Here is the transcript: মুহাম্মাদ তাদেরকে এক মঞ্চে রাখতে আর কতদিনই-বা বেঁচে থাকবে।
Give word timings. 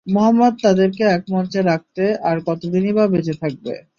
মুহাম্মাদ 0.07 0.53
তাদেরকে 0.63 1.03
এক 1.07 1.23
মঞ্চে 1.31 1.59
রাখতে 1.63 2.03
আর 2.23 2.37
কতদিনই-বা 2.47 3.05
বেঁচে 3.07 3.33
থাকবে। 3.41 3.73